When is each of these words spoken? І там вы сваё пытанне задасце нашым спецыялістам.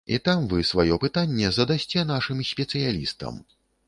І 0.15 0.17
там 0.27 0.45
вы 0.51 0.61
сваё 0.69 0.95
пытанне 1.03 1.51
задасце 1.57 2.05
нашым 2.13 2.41
спецыялістам. 2.53 3.37